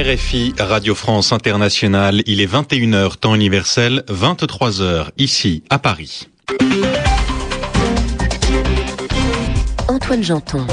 [0.00, 6.28] RFI Radio France Internationale, il est 21h temps universel, 23h ici à Paris.
[9.88, 10.64] Antoine Janton.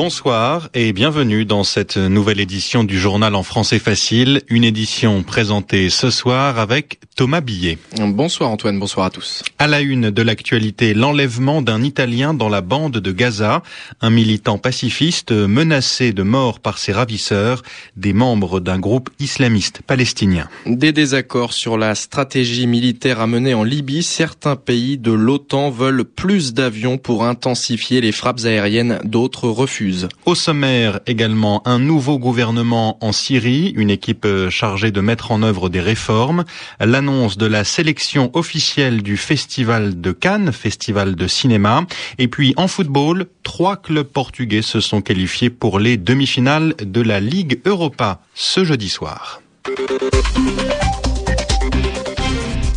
[0.00, 5.90] Bonsoir et bienvenue dans cette nouvelle édition du journal en français facile, une édition présentée
[5.90, 7.78] ce soir avec Thomas Billet.
[7.98, 9.42] Bonsoir Antoine, bonsoir à tous.
[9.58, 13.64] À la une de l'actualité, l'enlèvement d'un Italien dans la bande de Gaza,
[14.00, 17.64] un militant pacifiste menacé de mort par ses ravisseurs,
[17.96, 20.48] des membres d'un groupe islamiste palestinien.
[20.64, 26.04] Des désaccords sur la stratégie militaire à mener en Libye, certains pays de l'OTAN veulent
[26.04, 29.87] plus d'avions pour intensifier les frappes aériennes, d'autres refusent.
[30.26, 35.42] Au sommaire également un nouveau gouvernement en Syrie, une équipe euh, chargée de mettre en
[35.42, 36.44] œuvre des réformes,
[36.80, 41.86] l'annonce de la sélection officielle du Festival de Cannes, festival de cinéma,
[42.18, 47.20] et puis en football, trois clubs portugais se sont qualifiés pour les demi-finales de la
[47.20, 49.40] Ligue Europa ce jeudi soir.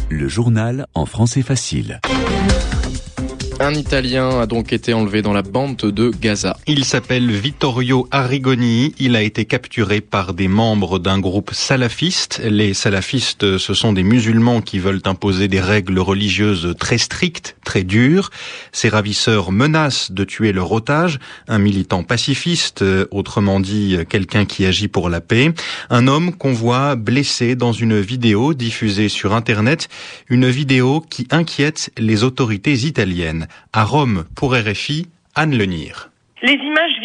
[0.10, 2.00] Le journal en français facile.
[3.60, 6.58] Un Italien a donc été enlevé dans la bande de Gaza.
[6.68, 8.96] Il s'appelle Vittorio Arrigoni.
[8.98, 12.42] Il a été capturé par des membres d'un groupe salafiste.
[12.44, 17.84] Les salafistes, ce sont des musulmans qui veulent imposer des règles religieuses très strictes, très
[17.84, 18.32] dures.
[18.72, 24.88] Ces ravisseurs menacent de tuer leur otage, un militant pacifiste, autrement dit quelqu'un qui agit
[24.88, 25.54] pour la paix.
[25.90, 29.88] Un homme qu'on voit blessé dans une vidéo diffusée sur Internet,
[30.30, 33.48] une vidéo qui inquiète les autorités italiennes.
[33.74, 36.10] À Rome, pour RFI, Anne Lenir.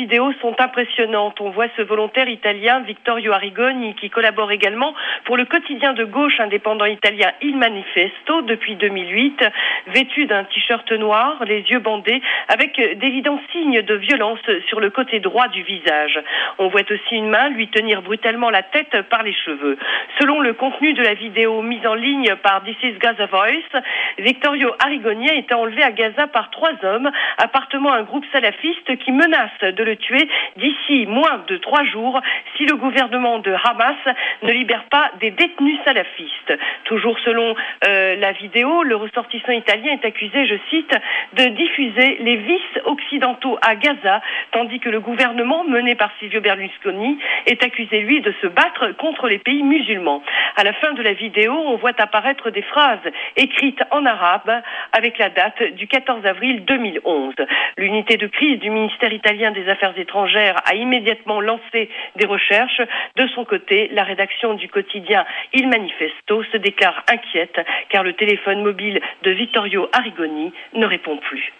[0.07, 1.41] Vidéo sont impressionnantes.
[1.41, 6.39] On voit ce volontaire italien Vittorio Arrigoni qui collabore également pour le quotidien de gauche
[6.39, 9.45] indépendant italien Il Manifesto depuis 2008,
[9.89, 15.19] vêtu d'un t-shirt noir, les yeux bandés, avec d'évidents signes de violence sur le côté
[15.19, 16.21] droit du visage.
[16.59, 19.77] On voit aussi une main lui tenir brutalement la tête par les cheveux.
[20.21, 23.83] Selon le contenu de la vidéo mise en ligne par This is Gaza Voice,
[24.19, 28.97] Vittorio Arrigoni a été enlevé à Gaza par trois hommes, appartement à un groupe salafiste
[28.99, 32.21] qui menace de le tuer d'ici moins de trois jours
[32.57, 33.97] si le gouvernement de Hamas
[34.43, 36.53] ne libère pas des détenus salafistes.
[36.85, 37.55] Toujours selon
[37.87, 40.95] euh, la vidéo, le ressortissant italien est accusé, je cite,
[41.35, 44.21] de diffuser les vices occidentaux à Gaza,
[44.53, 49.29] tandis que le gouvernement mené par Silvio Berlusconi est accusé, lui, de se battre contre
[49.29, 50.23] les pays musulmans.
[50.57, 52.99] À la fin de la vidéo, on voit apparaître des phrases
[53.37, 57.35] écrites en arabe avec la date du 14 avril 2011.
[57.77, 62.81] L'unité de crise du ministère italien des Affaires étrangères a immédiatement lancé des recherches.
[63.17, 68.63] De son côté, la rédaction du quotidien Il Manifesto se déclare inquiète car le téléphone
[68.63, 71.53] mobile de Vittorio Arrigoni ne répond plus.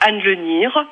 [0.00, 0.22] Anne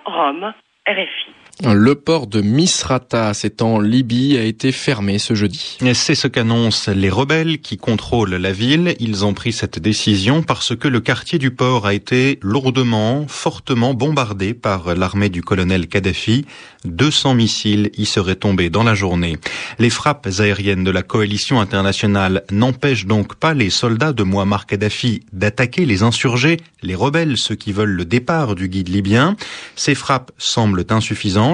[0.04, 0.52] Rome,
[0.88, 1.45] RFI.
[1.64, 5.78] Le port de Misrata, c'est en Libye, a été fermé ce jeudi.
[5.94, 8.94] C'est ce qu'annoncent les rebelles qui contrôlent la ville.
[9.00, 13.94] Ils ont pris cette décision parce que le quartier du port a été lourdement, fortement
[13.94, 16.44] bombardé par l'armée du colonel Kadhafi.
[16.84, 19.38] 200 missiles y seraient tombés dans la journée.
[19.78, 25.22] Les frappes aériennes de la coalition internationale n'empêchent donc pas les soldats de Muammar Kadhafi
[25.32, 29.36] d'attaquer les insurgés, les rebelles, ceux qui veulent le départ du guide libyen.
[29.74, 31.45] Ces frappes semblent insuffisantes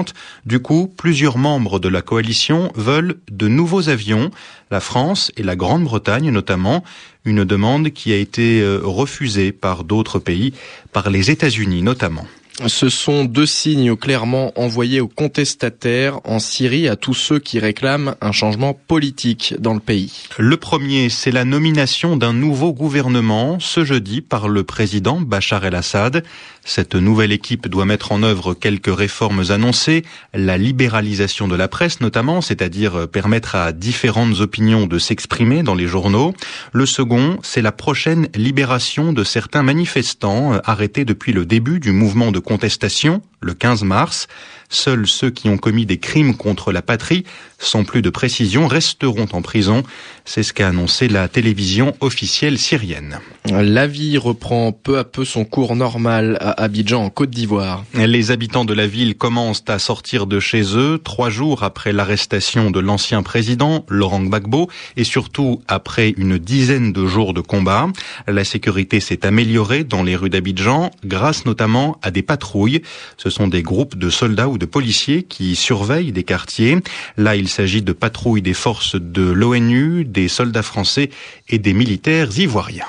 [0.45, 4.31] du coup, plusieurs membres de la coalition veulent de nouveaux avions,
[4.71, 6.83] la France et la Grande-Bretagne notamment,
[7.25, 10.53] une demande qui a été euh, refusée par d'autres pays,
[10.91, 12.25] par les États-Unis notamment.
[12.67, 18.15] Ce sont deux signes clairement envoyés aux contestataires en Syrie, à tous ceux qui réclament
[18.21, 20.27] un changement politique dans le pays.
[20.37, 26.23] Le premier, c'est la nomination d'un nouveau gouvernement ce jeudi par le président Bachar el-Assad.
[26.65, 30.03] Cette nouvelle équipe doit mettre en œuvre quelques réformes annoncées,
[30.33, 35.87] la libéralisation de la presse notamment, c'est-à-dire permettre à différentes opinions de s'exprimer dans les
[35.87, 36.33] journaux.
[36.71, 42.31] Le second, c'est la prochaine libération de certains manifestants arrêtés depuis le début du mouvement
[42.31, 44.27] de contestation le 15 mars.
[44.73, 47.25] Seuls ceux qui ont commis des crimes contre la patrie,
[47.59, 49.83] sans plus de précision, resteront en prison.
[50.25, 53.19] C'est ce qu'a annoncé la télévision officielle syrienne.
[53.49, 57.83] La vie reprend peu à peu son cours normal à Abidjan, en Côte d'Ivoire.
[57.93, 62.71] Les habitants de la ville commencent à sortir de chez eux trois jours après l'arrestation
[62.71, 67.89] de l'ancien président, Laurent Gbagbo, et surtout après une dizaine de jours de combat.
[68.27, 72.81] La sécurité s'est améliorée dans les rues d'Abidjan, grâce notamment à des patrouilles.
[73.17, 76.77] Ce sont des groupes de soldats ou de policiers qui surveillent des quartiers.
[77.17, 81.09] Là, il s'agit de patrouilles des forces de l'ONU, des soldats français
[81.49, 82.87] et des militaires ivoiriens.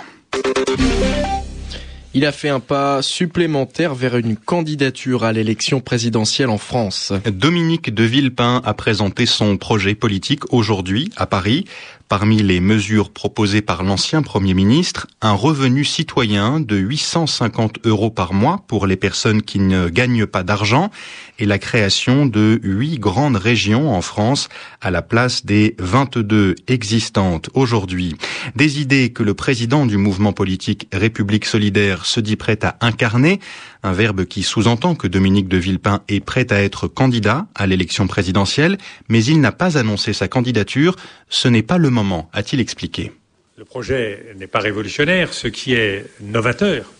[2.17, 7.12] Il a fait un pas supplémentaire vers une candidature à l'élection présidentielle en France.
[7.26, 11.65] Dominique de Villepin a présenté son projet politique aujourd'hui à Paris.
[12.09, 18.35] Parmi les mesures proposées par l'ancien Premier ministre, un revenu citoyen de 850 euros par
[18.35, 20.91] mois pour les personnes qui ne gagnent pas d'argent
[21.39, 24.51] et la création de huit grandes régions en France
[24.83, 28.17] à la place des 22 existantes aujourd'hui.
[28.55, 33.41] Des idées que le président du mouvement politique République solidaire se dit prêt à incarner,
[33.85, 38.07] un verbe qui sous-entend que Dominique de Villepin est prêt à être candidat à l'élection
[38.07, 38.79] présidentielle,
[39.09, 40.97] mais il n'a pas annoncé sa candidature.
[41.29, 43.13] Ce n'est pas le moment, a-t-il expliqué.
[43.57, 45.35] Le projet n'est pas révolutionnaire.
[45.35, 46.91] Ce qui est novateur,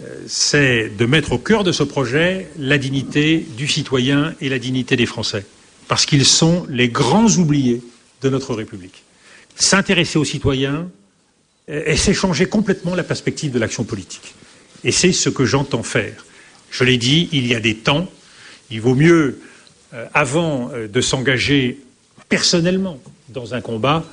[0.00, 4.58] euh, c'est de mettre au cœur de ce projet la dignité du citoyen et la
[4.58, 5.44] dignité des Français.
[5.86, 7.82] Parce qu'ils sont les grands oubliés
[8.22, 9.04] de notre République.
[9.54, 10.88] S'intéresser aux citoyens
[11.68, 14.34] euh, et c'est changer complètement la perspective de l'action politique.
[14.84, 16.24] Et c'est ce que j'entends faire.
[16.70, 18.10] Je l'ai dit, il y a des temps.
[18.70, 19.40] Il vaut mieux,
[19.94, 21.78] euh, avant de s'engager
[22.28, 24.04] personnellement dans un combat,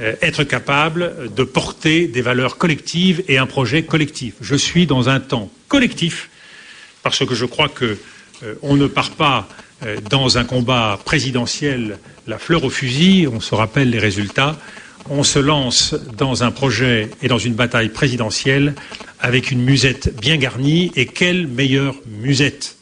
[0.00, 4.34] euh, être capable de porter des valeurs collectives et un projet collectif.
[4.40, 6.30] Je suis dans un temps collectif
[7.02, 7.98] parce que je crois que
[8.42, 9.46] euh, on ne part pas
[9.84, 14.56] euh, dans un combat présidentiel la fleur au fusil, on se rappelle les résultats,
[15.10, 18.74] on se lance dans un projet et dans une bataille présidentielle
[19.20, 22.76] avec une musette bien garnie et quelle meilleure musette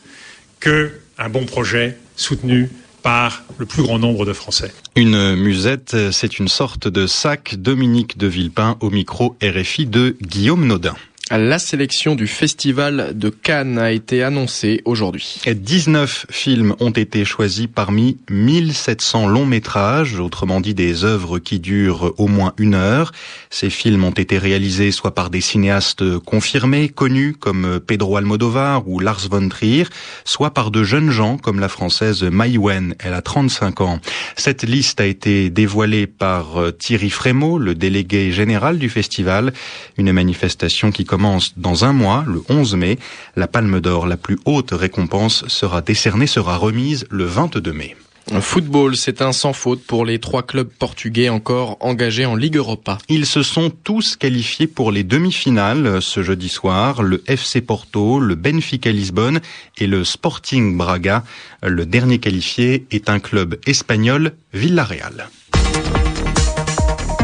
[0.60, 2.70] qu'un bon projet soutenu
[3.02, 4.72] par le plus grand nombre de Français.
[4.96, 10.66] Une musette, c'est une sorte de sac Dominique de Villepin au micro RFI de Guillaume
[10.66, 10.96] Nodin.
[11.30, 15.42] La sélection du Festival de Cannes a été annoncée aujourd'hui.
[15.46, 22.14] 19 films ont été choisis parmi 1700 longs métrages, autrement dit des œuvres qui durent
[22.16, 23.12] au moins une heure.
[23.50, 28.98] Ces films ont été réalisés soit par des cinéastes confirmés, connus comme Pedro Almodovar ou
[28.98, 29.84] Lars von Trier,
[30.24, 34.00] soit par de jeunes gens comme la française Mai Wen, elle a 35 ans.
[34.36, 39.52] Cette liste a été dévoilée par Thierry Frémaux, le délégué général du festival,
[39.98, 42.96] une manifestation qui commence dans un mois, le 11 mai.
[43.34, 47.96] La Palme d'Or, la plus haute récompense, sera décernée, sera remise le 22 mai.
[48.40, 52.98] Football, c'est un sans faute pour les trois clubs portugais encore engagés en Ligue Europa.
[53.08, 57.02] Ils se sont tous qualifiés pour les demi-finales ce jeudi soir.
[57.02, 59.40] Le FC Porto, le Benfica Lisbonne
[59.76, 61.24] et le Sporting Braga.
[61.64, 65.30] Le dernier qualifié est un club espagnol, Villarreal.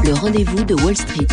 [0.04, 1.28] Le rendez-vous de Wall Street.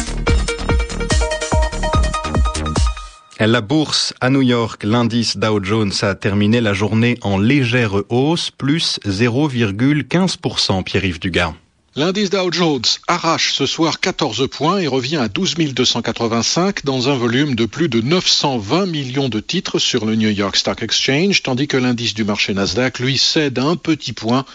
[3.44, 8.52] La bourse à New York, l'indice Dow Jones a terminé la journée en légère hausse,
[8.52, 11.56] plus 0,15%, Pierre-Yves Dugas.
[11.96, 17.16] L'indice Dow Jones arrache ce soir 14 points et revient à 12 285 dans un
[17.16, 21.68] volume de plus de 920 millions de titres sur le New York Stock Exchange, tandis
[21.68, 24.46] que l'indice du marché Nasdaq, lui, cède un petit point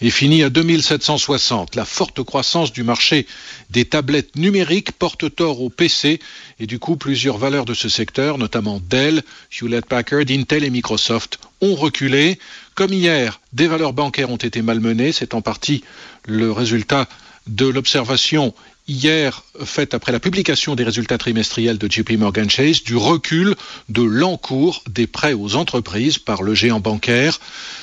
[0.00, 1.76] et finit à 2760.
[1.76, 3.26] La forte croissance du marché
[3.70, 6.20] des tablettes numériques porte tort au PC
[6.58, 9.22] et du coup plusieurs valeurs de ce secteur, notamment Dell,
[9.60, 12.38] Hewlett Packard, Intel et Microsoft, ont reculé.
[12.74, 15.12] Comme hier, des valeurs bancaires ont été malmenées.
[15.12, 15.84] C'est en partie
[16.26, 17.08] le résultat
[17.46, 18.54] de l'observation
[18.88, 23.54] hier faite après la publication des résultats trimestriels de JP Morgan Chase du recul
[23.88, 27.38] de l'encours des prêts aux entreprises par le géant bancaire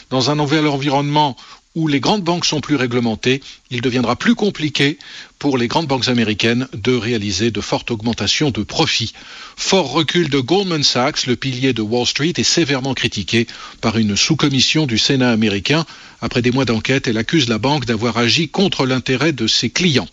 [0.10, 1.38] dans un environnement
[1.76, 4.98] où les grandes banques sont plus réglementées, il deviendra plus compliqué
[5.38, 9.14] pour les grandes banques américaines de réaliser de fortes augmentations de profits.
[9.56, 13.46] Fort recul de Goldman Sachs, le pilier de Wall Street, est sévèrement critiqué
[13.82, 15.86] par une sous-commission du Sénat américain.
[16.22, 20.10] Après des mois d'enquête, elle accuse la banque d'avoir agi contre l'intérêt de ses clients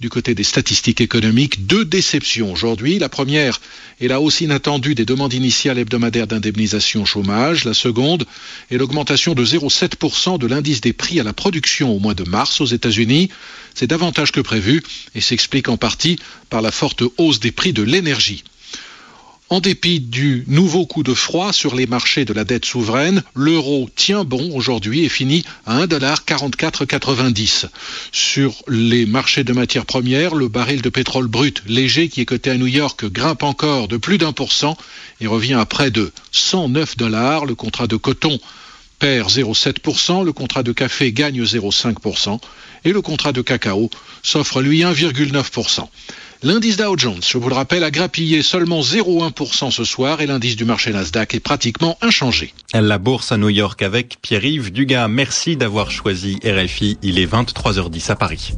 [0.00, 2.98] du côté des statistiques économiques, deux déceptions aujourd'hui.
[2.98, 3.60] La première
[4.00, 7.64] est la hausse inattendue des demandes initiales hebdomadaires d'indemnisation chômage.
[7.64, 8.24] La seconde
[8.70, 12.60] est l'augmentation de 0,7% de l'indice des prix à la production au mois de mars
[12.60, 13.28] aux États-Unis.
[13.74, 14.82] C'est davantage que prévu
[15.16, 18.44] et s'explique en partie par la forte hausse des prix de l'énergie.
[19.50, 23.88] En dépit du nouveau coup de froid sur les marchés de la dette souveraine, l'euro
[23.96, 27.64] tient bon aujourd'hui et finit à 1,4490.
[28.12, 32.50] Sur les marchés de matières premières, le baril de pétrole brut léger qui est coté
[32.50, 34.76] à New York grimpe encore de plus d'un pour cent
[35.22, 37.46] et revient à près de 109 dollars.
[37.46, 38.38] Le contrat de coton
[38.98, 42.38] perd 0,7%, le contrat de café gagne 0,5%
[42.84, 43.88] et le contrat de cacao
[44.22, 45.88] s'offre lui 1,9%.
[46.44, 50.54] L'indice Dow Jones, je vous le rappelle, a grappillé seulement 0,1% ce soir et l'indice
[50.54, 52.54] du marché Nasdaq est pratiquement inchangé.
[52.72, 55.08] La bourse à New York avec Pierre-Yves Dugas.
[55.08, 56.96] Merci d'avoir choisi RFI.
[57.02, 58.52] Il est 23h10 à Paris.